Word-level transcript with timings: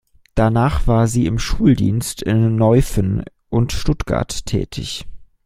Danach 0.33 0.87
war 0.87 1.05
sie 1.05 1.27
im 1.27 1.37
Schuldienst 1.37 2.23
in 2.23 2.55
Neuffen 2.55 3.23
und 3.49 3.71
Stuttgart 3.71 4.47
tätig. 4.47 5.05